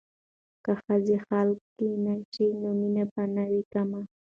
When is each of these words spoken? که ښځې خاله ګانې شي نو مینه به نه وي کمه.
که 0.63 0.71
ښځې 0.83 1.17
خاله 1.25 1.55
ګانې 1.77 2.15
شي 2.33 2.47
نو 2.61 2.69
مینه 2.79 3.03
به 3.11 3.23
نه 3.35 3.43
وي 3.51 3.63
کمه. 3.73 4.01